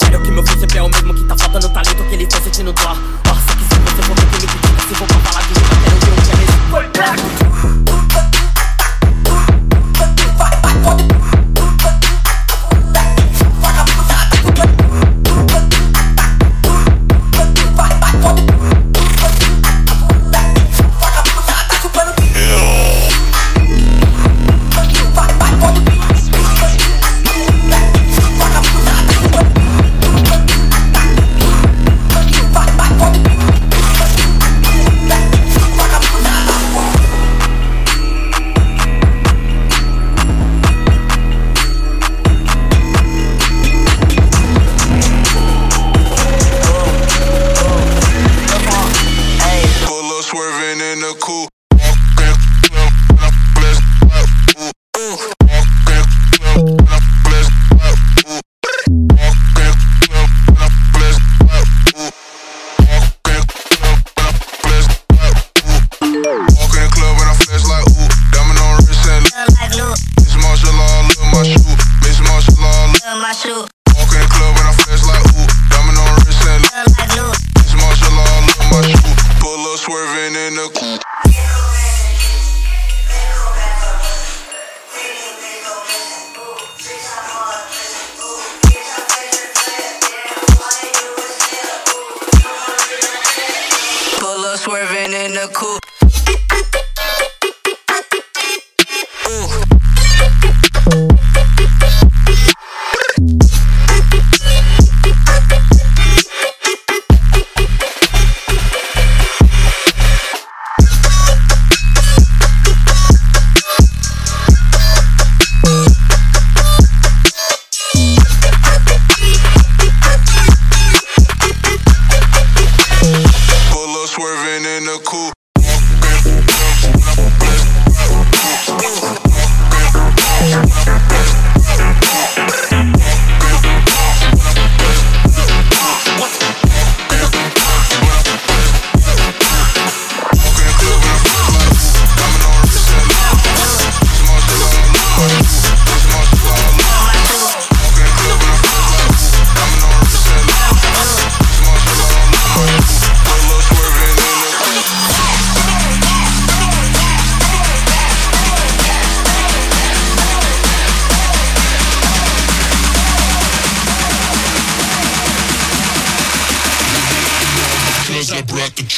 Disseram 0.00 0.22
que 0.22 0.30
meu 0.30 0.46
sempre 0.46 0.78
é 0.78 0.82
o 0.82 0.88
mesmo 0.88 1.12
Que 1.14 1.24
tá 1.24 1.36
faltando 1.36 1.68
talento, 1.68 2.02
que 2.04 2.14
eles 2.14 2.28
tão 2.28 2.42
sentindo 2.42 2.72
dó 2.72 2.94
que 2.94 3.64
se 3.64 3.80
você 3.80 4.02
for 4.02 4.14
que 4.16 4.24
me 4.24 4.30
critica 4.30 4.58
Se 4.88 4.94
for 4.94 5.06
pra 5.06 5.18
falar 5.18 5.42
de 5.42 5.48
mim, 5.48 5.60
quero 5.84 5.96
ver 6.00 6.12
um 6.12 6.16
que 6.24 6.32
é 6.32 6.36
nesse 6.36 6.56
Pull 10.80 11.39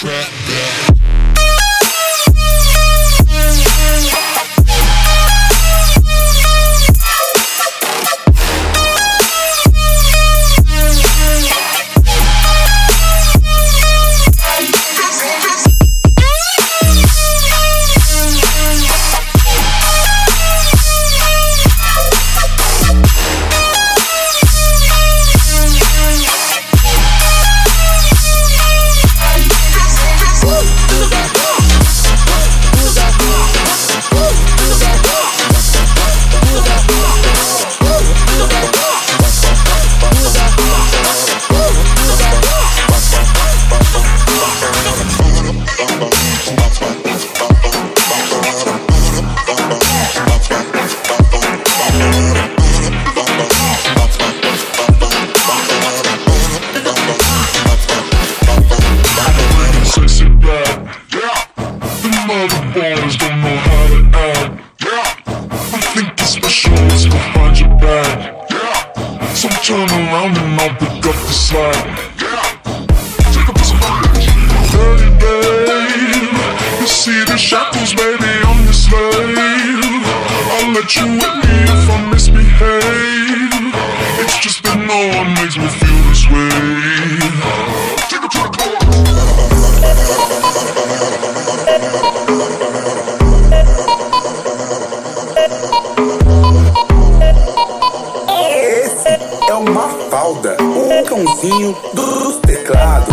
trap 0.02 0.41
to 63.62 63.98
act, 64.18 64.52
yeah. 64.84 65.14
I'm 65.72 65.82
thinking 65.94 66.26
special 66.26 66.74
is 66.92 67.06
behind 67.06 67.58
your 67.60 67.70
back, 67.78 68.50
yeah. 68.50 69.32
So 69.34 69.48
turn 69.66 69.88
around 69.88 70.36
and 70.38 70.60
I'll 70.60 70.74
pick 70.76 71.06
up 71.06 71.18
the 71.28 71.32
slack, 71.32 71.86
yeah. 72.20 72.42
Take 73.32 73.48
a 73.48 73.54
piece 73.54 73.72
of 73.72 73.78
Dirty 74.72 75.10
babe, 75.20 76.36
you 76.80 76.86
see 76.86 77.24
the 77.24 77.36
shackles, 77.36 77.94
baby, 77.94 78.32
I'm 78.48 78.64
your 78.64 78.72
slave. 78.72 80.04
I'll 80.54 80.72
let 80.72 80.96
you 80.96 81.06
with 81.20 81.36
me 81.42 81.54
if 81.74 81.90
I 81.90 81.96
misbehave. 82.10 83.74
It's 84.22 84.38
just 84.38 84.62
that 84.64 84.78
no 84.78 84.98
one 85.18 85.34
makes 85.34 85.56
me 85.56 85.68
feel 85.68 86.00
this 86.08 86.24
way. 86.30 87.01
O 101.42 101.48
cãozinho 101.48 101.76
dos 101.92 102.36
teclados. 102.36 103.11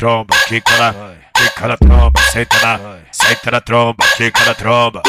Tromba, 0.00 0.34
quica 0.48 0.78
na, 0.78 0.94
quica 1.34 1.68
na 1.68 1.76
tromba, 1.76 2.20
senta 2.32 2.58
na, 2.60 2.98
senta 3.12 3.50
na 3.50 3.60
tromba, 3.60 4.06
quica 4.16 4.44
na 4.46 4.54
tromba. 4.54 5.02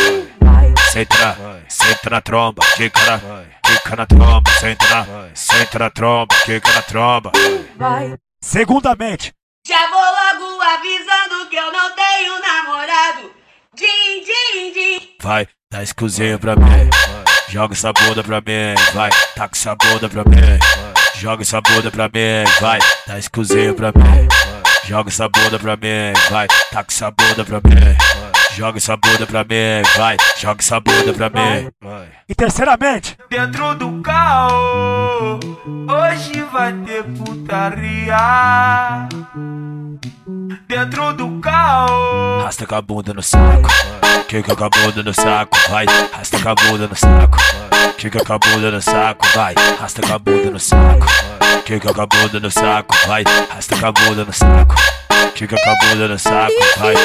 Senta 0.91 1.17
na, 1.17 1.35
senta 1.69 2.09
na 2.09 2.21
tromba, 2.21 2.61
quica 2.75 2.99
na, 3.05 3.19
quica 3.63 3.95
na 3.95 4.05
tromba, 4.05 4.51
senta 4.59 4.89
na, 4.89 5.29
senta 5.33 5.79
na 5.79 5.89
tromba, 5.89 6.35
quica 6.43 6.73
na 6.73 6.81
tromba. 6.81 7.31
Vai. 7.77 8.15
Segundamente, 8.41 9.31
Já 9.65 9.79
vou 9.89 10.01
logo 10.01 10.61
avisando 10.61 11.49
que 11.49 11.55
eu 11.55 11.71
não 11.71 11.95
tenho 11.95 12.33
namorado. 12.41 13.31
Din, 13.73 14.25
din, 14.25 14.73
din. 14.73 15.09
vai, 15.23 15.47
dá 15.71 15.81
esse 15.81 15.95
cozinho 15.95 16.37
pra 16.37 16.57
mim. 16.57 16.89
Joga 17.47 17.73
essa 17.73 17.93
bunda 17.93 18.21
pra 18.21 18.41
mim, 18.41 18.75
vai, 18.93 19.09
taca 19.37 19.55
essa 19.55 19.73
bunda 19.73 20.09
pra 20.09 20.25
mim. 20.25 20.59
Joga 21.15 21.43
essa 21.43 21.61
bunda 21.61 21.89
pra 21.89 22.09
mim, 22.09 22.43
vai, 22.59 22.79
dá 23.07 23.17
esse 23.17 23.29
cozinho 23.29 23.73
pra 23.73 23.93
mim. 23.95 24.40
Joga 24.85 25.09
essa 25.09 25.29
bunda 25.29 25.59
pra 25.59 25.75
mim, 25.77 26.13
vai, 26.29 26.47
taca 26.71 26.91
essa 26.91 27.11
bunda 27.11 27.45
pra 27.45 27.57
mim. 27.57 27.95
Joga 28.55 28.77
essa 28.77 28.97
bunda 28.97 29.25
pra 29.25 29.43
mim, 29.43 29.81
vai, 29.95 30.17
joga 30.37 30.61
essa 30.61 30.79
bunda 30.79 31.13
pra 31.13 31.29
mim. 31.29 31.69
E 32.27 32.35
terceiramente, 32.35 33.17
Dentro 33.29 33.75
do 33.75 34.01
carro, 34.01 35.39
hoje 35.87 36.41
vai 36.51 36.73
ter 36.73 37.03
putaria. 37.03 38.17
Dentro 40.67 41.13
do 41.13 41.39
carro, 41.39 42.43
Rasta 42.43 42.65
com 42.65 42.75
a 42.75 42.81
bunda 42.81 43.13
no 43.13 43.21
saco, 43.23 43.69
quica 44.27 44.55
com 44.55 44.63
a 44.65 44.69
bunda 44.69 45.03
no 45.03 45.13
saco, 45.13 45.57
vai. 45.69 45.85
Rasta 46.11 46.39
com 46.39 46.49
a 46.49 46.55
bunda 46.55 46.87
no 46.87 46.95
saco, 46.95 47.37
quica 47.97 48.23
com 48.25 48.33
a 48.33 48.39
bunda 48.39 48.71
no 48.71 48.81
saco, 48.81 49.25
vai. 49.33 49.53
Rasta 49.79 50.01
com 50.01 50.13
a 50.13 50.19
bunda 50.19 50.51
no 50.51 50.59
saco, 50.59 51.05
quica 51.79 51.93
com 51.93 52.01
a 52.01 52.05
bunda 52.05 52.39
no 52.41 52.51
saco, 52.51 52.93
vai. 53.07 53.23
Rasta 53.49 53.77
com 53.77 53.85
a 53.85 53.91
bunda 53.93 54.25
no 54.25 54.33
saco, 54.33 54.75
quica 55.33 55.55
com 55.55 55.69
a 55.69 55.75
bunda 55.75 56.07
no 56.09 56.19
saco, 56.19 56.51
vai. 56.77 56.95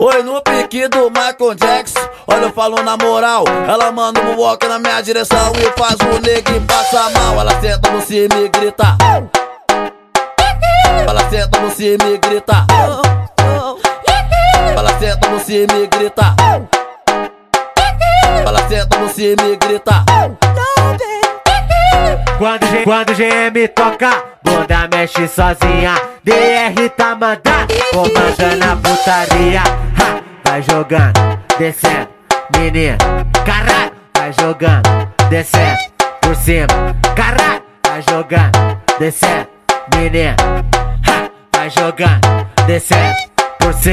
Oi, 0.00 0.22
no 0.24 0.42
pique 0.42 0.88
do 0.88 1.08
Michael 1.08 1.54
Jackson. 1.54 2.00
Olha, 2.26 2.46
eu 2.46 2.52
falo 2.52 2.82
na 2.82 2.96
moral. 2.96 3.44
Ela 3.68 3.92
manda 3.92 4.20
um 4.22 4.36
walk 4.36 4.66
na 4.66 4.80
minha 4.80 5.00
direção 5.02 5.52
e 5.54 5.78
faz 5.78 5.94
o 6.00 6.20
neguinho 6.20 6.66
passar 6.66 7.10
mal. 7.12 7.40
Ela 7.40 7.60
senta 7.60 7.90
no 7.90 8.00
cima 8.00 8.34
e 8.40 8.48
grita. 8.48 8.96
Ela 11.08 11.30
senta 11.30 11.60
no 11.60 11.70
cima 11.70 12.08
e 12.08 12.18
grita. 12.18 12.66
Ela 14.76 14.98
senta 14.98 15.28
no 15.28 15.40
cima 15.40 15.74
e 15.74 15.86
grita. 15.86 16.34
Ela 18.44 18.68
senta 18.68 18.98
no 18.98 19.08
cima 19.08 19.42
e 19.44 19.56
grita. 19.56 20.04
Quando, 22.38 22.84
quando 22.84 23.14
GM 23.14 23.68
toca, 23.68 24.24
bunda 24.42 24.88
mexe 24.92 25.26
sozinha. 25.28 25.94
DR 26.22 26.88
tá 26.96 27.14
mandando, 27.14 27.74
comandando 27.92 28.64
a 28.64 28.76
putaria. 28.76 29.62
Ha, 29.62 30.22
vai 30.44 30.62
jogando, 30.62 31.40
descendo, 31.58 32.08
menino. 32.56 32.98
Caralho, 33.44 33.92
vai 34.16 34.32
jogando, 34.32 35.12
descendo, 35.28 35.78
por 36.20 36.36
cima. 36.36 36.66
Caralho, 37.14 37.62
vai 37.86 38.02
jogando, 38.08 38.80
descendo, 38.98 39.48
menino. 39.94 40.36
Ha, 41.06 41.30
vai 41.56 41.70
jogando, 41.70 42.46
descendo. 42.66 43.37
Hoje, 43.68 43.90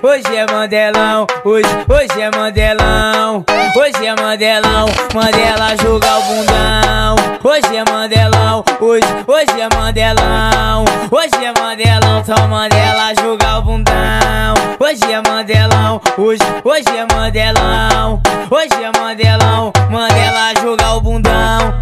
hoje 0.00 0.36
é 0.36 0.46
Mandelão, 0.46 1.26
hoje, 1.44 1.66
hoje 1.88 2.20
é 2.20 2.30
Mandelão, 2.30 3.44
hoje 3.76 4.06
é 4.06 4.14
Mandelão, 4.14 4.86
Mandela 5.12 5.76
joga 5.82 6.18
o 6.18 6.22
bundão. 6.22 7.16
Hoje 7.42 7.76
é 7.76 7.84
Mandelão, 7.90 8.64
hoje, 8.80 9.08
hoje 9.26 9.60
é 9.60 9.76
Mandelão, 9.76 10.84
hoje 11.10 11.44
é 11.44 11.60
Mandelão, 11.60 12.20
então 12.20 12.46
Mandela 12.46 13.12
joga 13.20 13.58
o 13.58 13.62
bundão. 13.62 14.54
Hoje 14.78 15.12
é 15.12 15.28
Mandelão, 15.28 16.00
hoje, 16.16 16.42
hoje 16.62 16.96
é 16.96 17.12
Mandelão, 17.12 18.22
hoje 18.48 18.84
é 18.84 19.00
Mandelão, 19.00 19.72
Mandela 19.90 20.54
joga 20.62 20.92
o 20.92 21.00
bundão. 21.00 21.74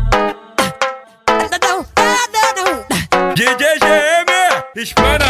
DJ 3.34 3.78
GM, 3.78 4.80
espana 4.82 5.27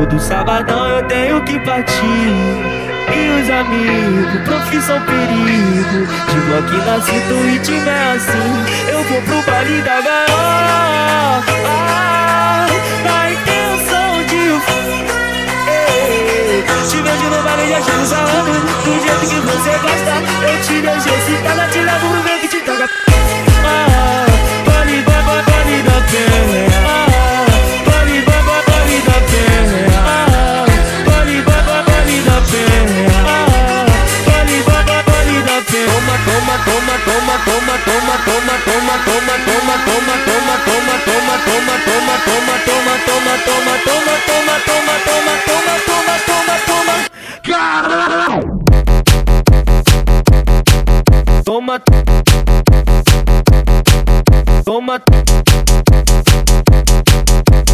Todo 0.00 0.18
sabadão 0.18 0.88
eu 0.88 1.02
tenho 1.08 1.44
que 1.44 1.60
partir. 1.60 1.94
E 1.94 3.42
os 3.42 3.50
amigos, 3.50 4.40
profissão 4.46 4.98
perigo. 5.02 6.06
De 6.26 6.40
bloco 6.40 6.72
na 6.86 6.98
cinta, 7.02 7.34
o 7.34 7.42
ritmo 7.44 7.86
é 7.86 8.12
assim. 8.14 8.64
Eu 8.88 9.04
vou 9.04 9.20
pro 9.20 9.42
baile 9.42 9.82
da 9.82 10.00
gaiola. 10.00 11.44
Ah, 11.66 12.66
na 13.04 13.30
intenção 13.30 14.24
de. 14.24 14.58
Te 16.88 17.02
vejo 17.02 17.28
no 17.28 17.42
baile 17.42 17.68
já 17.68 17.82
chego 17.82 18.06
salando. 18.06 18.52
Do 18.82 18.92
jeito 19.02 19.20
que 19.20 19.38
você 19.48 19.70
gosta, 19.82 20.14
eu 20.48 20.56
te 20.62 20.80
deixo 20.80 21.08
excitada. 21.10 21.68
Te 21.68 21.78
levo 21.78 22.08
pro 22.08 22.24
meio 22.24 22.40
que 22.40 22.48
te 22.48 22.60
toca. 22.60 23.09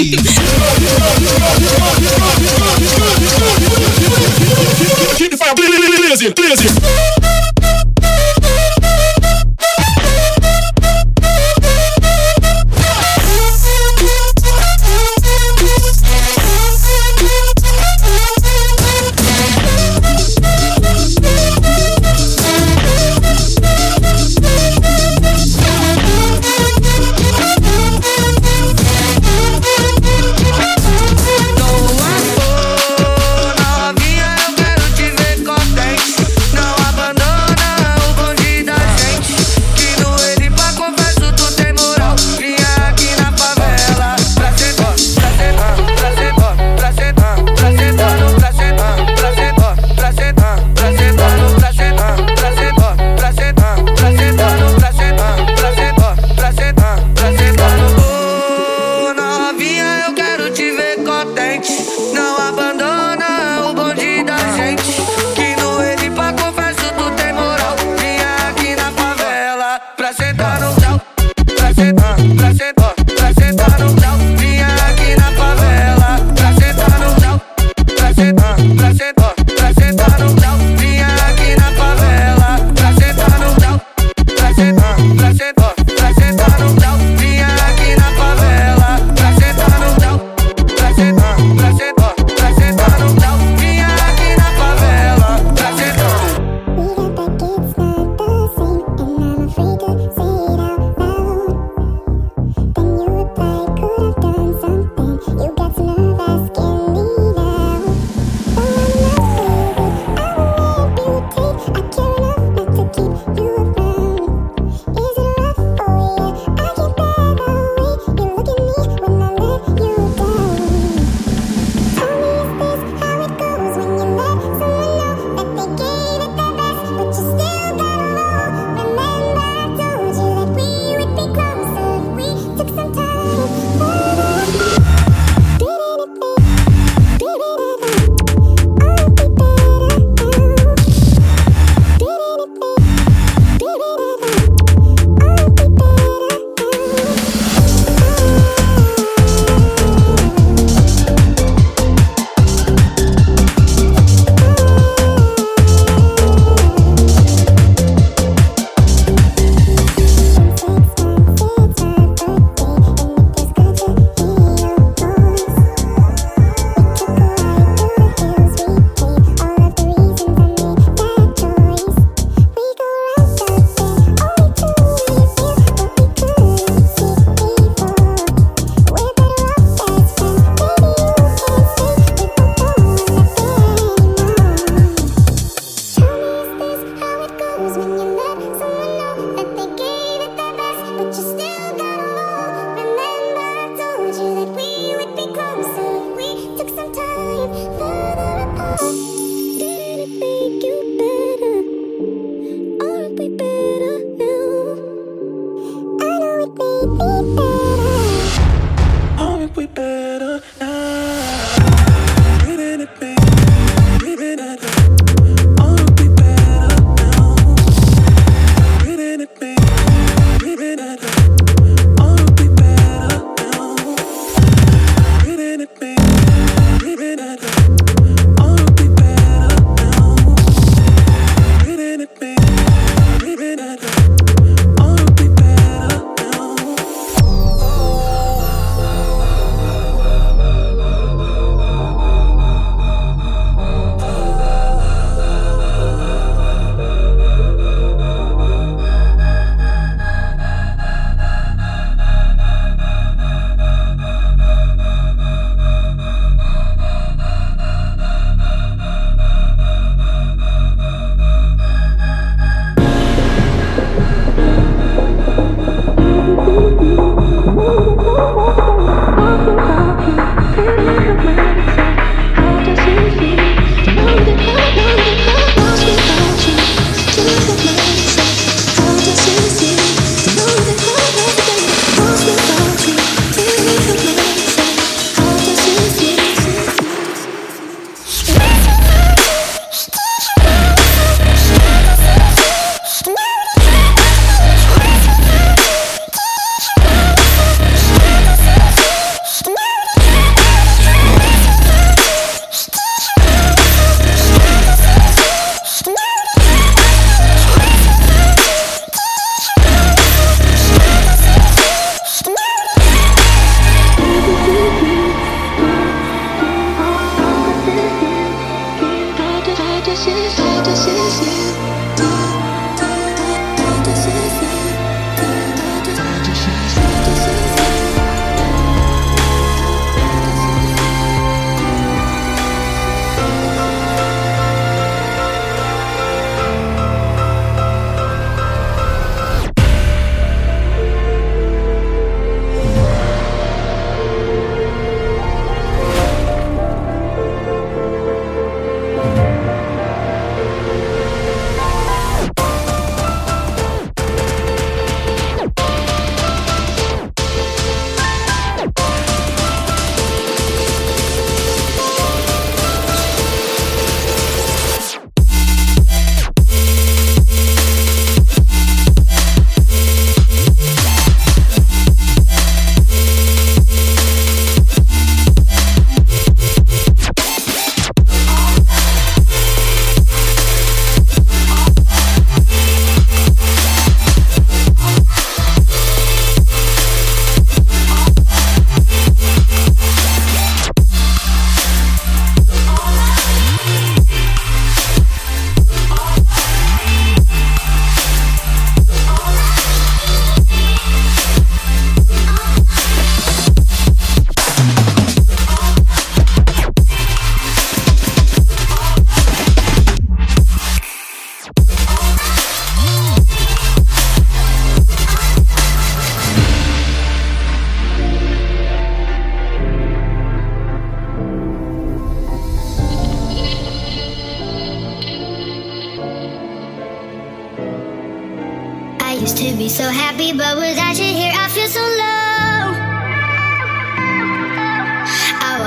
Keep 0.00 0.16
the 5.30 5.36
fire 5.36 5.54
blazing, 5.54 6.32
blazing. 6.32 6.99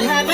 what 0.00 0.08
happened. 0.10 0.29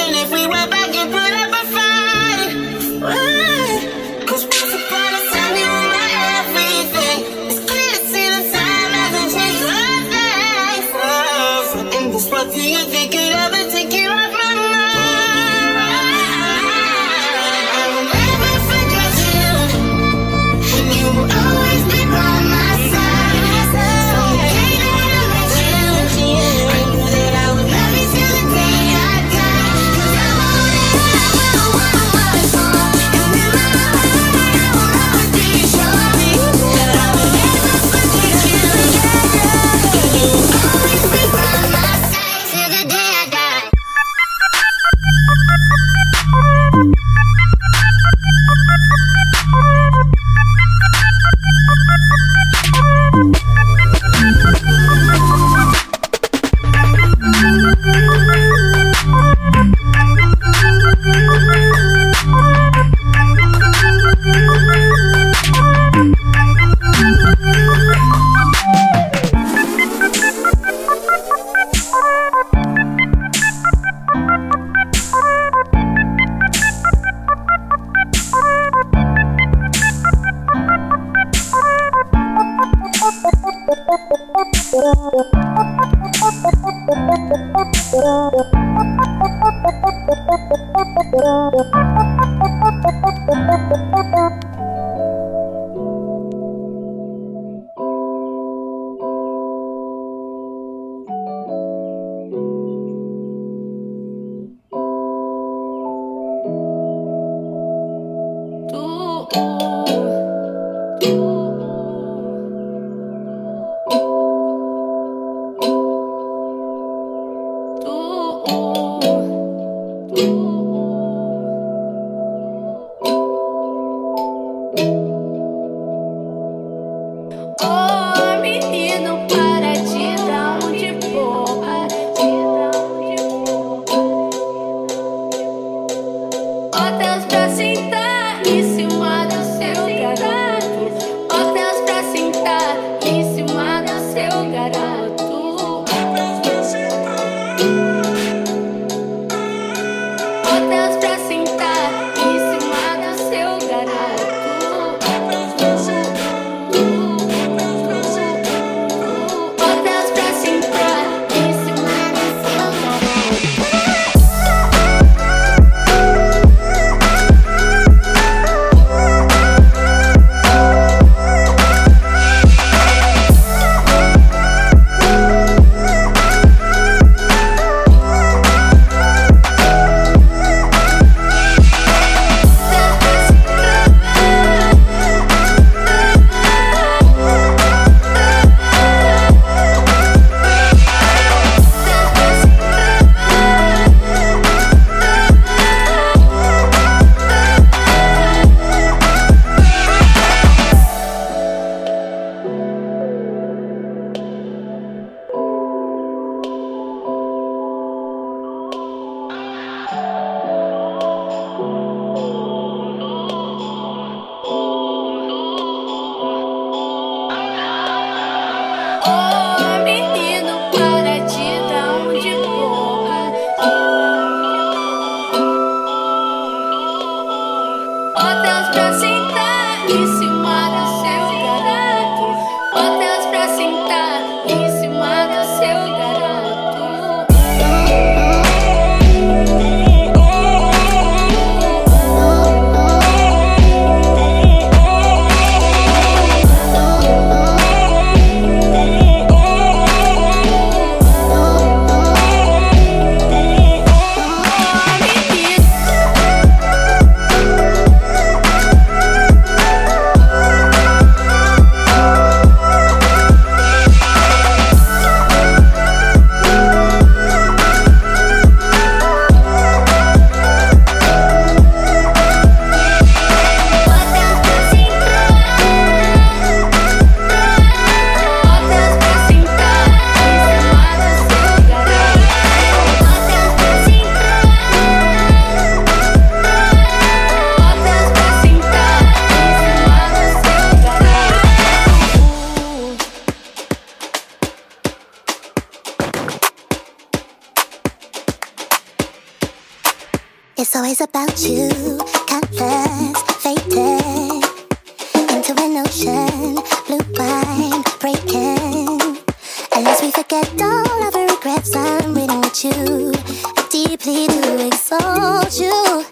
get 310.28 310.60
all 310.60 311.06
of 311.06 311.12
the 311.12 311.36
regrets 311.36 311.74
I'm 311.76 312.14
reading 312.14 312.40
with 312.40 312.64
you. 312.64 313.12
I 313.56 313.68
deeply 313.70 314.26
do 314.26 314.66
exalt 314.66 315.60
you. 315.60 316.05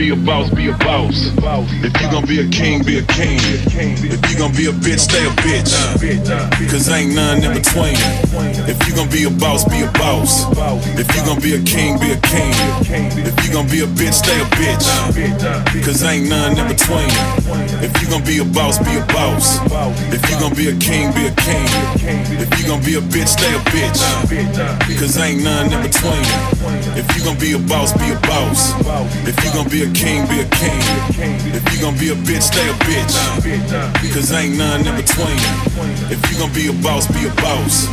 Be 0.00 0.08
a 0.08 0.16
boss, 0.16 0.48
be 0.48 0.66
a 0.68 0.79
be 2.30 2.38
a 2.38 2.48
king, 2.48 2.84
be 2.84 2.98
a 2.98 3.02
king. 3.10 3.40
If 4.06 4.22
you 4.30 4.38
gon' 4.38 4.54
be 4.54 4.66
a 4.66 4.72
bitch, 4.72 5.00
stay 5.00 5.26
a 5.26 5.30
bitch. 5.42 5.74
Cause 6.70 6.88
ain't 6.88 7.12
none 7.12 7.42
in 7.42 7.52
between. 7.52 7.98
If 8.70 8.78
you 8.86 8.94
gon' 8.94 9.10
be 9.10 9.24
a 9.24 9.30
boss, 9.30 9.66
be 9.66 9.82
a 9.82 9.90
boss. 9.98 10.46
If 10.94 11.10
you 11.10 11.26
gon' 11.26 11.42
be 11.42 11.58
a 11.58 11.62
king, 11.66 11.98
be 11.98 12.14
a 12.14 12.20
king. 12.22 12.54
If 13.26 13.34
you 13.42 13.52
gon' 13.52 13.66
be 13.66 13.82
a 13.82 13.88
bitch, 13.98 14.14
stay 14.14 14.38
a 14.38 14.46
bitch. 14.54 14.86
Cause 15.82 16.04
ain't 16.04 16.30
none 16.30 16.56
in 16.56 16.68
between. 16.70 17.10
If 17.82 17.90
you 18.00 18.06
gon' 18.06 18.22
be 18.22 18.38
a 18.38 18.44
boss, 18.44 18.78
be 18.78 18.94
a 18.94 19.04
boss. 19.10 19.58
If 20.14 20.22
you 20.30 20.38
gon' 20.38 20.54
be 20.54 20.70
a 20.70 20.76
king, 20.78 21.10
be 21.10 21.26
a 21.26 21.34
king. 21.34 21.66
If 22.38 22.50
you 22.60 22.64
gon' 22.70 22.84
be 22.86 22.94
a 22.94 23.02
bitch, 23.02 23.26
stay 23.26 23.50
a 23.50 23.58
bitch. 23.74 23.98
Cause 25.02 25.18
ain't 25.18 25.42
none 25.42 25.72
in 25.72 25.82
between. 25.82 26.22
If 26.94 27.10
you 27.18 27.24
gon' 27.26 27.38
be 27.42 27.58
a 27.58 27.58
boss, 27.58 27.90
be 27.98 28.14
a 28.14 28.18
boss. 28.30 28.70
If 29.26 29.34
you 29.42 29.50
gon' 29.50 29.68
be 29.68 29.82
a 29.82 29.90
king, 29.90 30.30
be 30.30 30.46
a 30.46 30.48
king. 30.54 30.78
If 31.58 31.66
you 31.74 31.82
gon' 31.82 31.98
be 31.98 32.14
a 32.14 32.19
bitch, 32.20 32.42
stay 32.42 32.68
a 32.68 32.74
bitch. 32.84 33.14
Cause 34.14 34.32
ain't 34.32 34.56
none 34.56 34.86
in 34.86 34.96
between. 34.96 35.38
If 36.10 36.20
you 36.30 36.38
gon' 36.38 36.52
be 36.52 36.68
a 36.68 36.72
boss, 36.82 37.06
be 37.06 37.26
a 37.26 37.34
boss. 37.36 37.88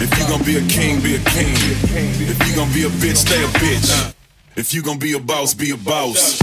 If 0.00 0.10
you 0.18 0.26
gon' 0.28 0.44
be 0.44 0.56
a 0.56 0.62
king, 0.68 1.00
be 1.00 1.16
a 1.16 1.20
king. 1.30 1.54
If 1.54 2.48
you 2.48 2.54
gon' 2.54 2.72
be 2.72 2.84
a 2.84 2.90
bitch, 2.90 3.16
stay 3.16 3.42
a 3.42 3.48
bitch. 3.58 4.14
If 4.56 4.74
you 4.74 4.82
gon' 4.82 4.98
be 4.98 5.14
a 5.14 5.20
boss, 5.20 5.54
be 5.54 5.70
a 5.70 5.76
boss. 5.76 6.40